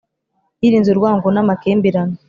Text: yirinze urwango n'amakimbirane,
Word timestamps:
yirinze 0.61 0.87
urwango 0.93 1.27
n'amakimbirane, 1.31 2.17